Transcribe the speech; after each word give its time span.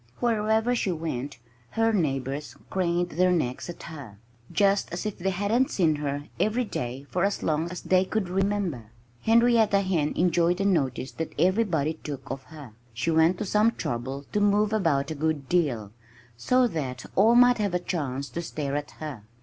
Wherever 0.19 0.73
she 0.73 0.91
went 0.91 1.37
her 1.77 1.93
neighbors 1.93 2.55
craned 2.71 3.09
their 3.11 3.31
necks 3.31 3.69
at 3.69 3.83
her, 3.83 4.17
just 4.51 4.91
as 4.91 5.05
if 5.05 5.19
they 5.19 5.29
hadn't 5.29 5.69
seen 5.69 5.97
her 5.97 6.23
every 6.39 6.65
day 6.65 7.05
for 7.11 7.23
as 7.23 7.43
long 7.43 7.69
as 7.69 7.81
they 7.83 8.03
could 8.05 8.27
remember. 8.27 8.85
Henrietta 9.21 9.81
Hen 9.81 10.13
enjoyed 10.15 10.57
the 10.57 10.65
notice 10.65 11.11
that 11.11 11.35
everybody 11.37 11.99
took 12.03 12.31
of 12.31 12.41
her. 12.45 12.73
She 12.95 13.11
went 13.11 13.37
to 13.37 13.45
some 13.45 13.73
trouble 13.73 14.25
to 14.31 14.39
move 14.39 14.73
about 14.73 15.11
a 15.11 15.13
good 15.13 15.47
deal, 15.47 15.91
so 16.35 16.65
that 16.69 17.05
all 17.15 17.35
might 17.35 17.59
have 17.59 17.75
a 17.75 17.79
chance 17.79 18.27
to 18.29 18.41
stare 18.41 18.75
at 18.75 18.89
her. 18.97 19.21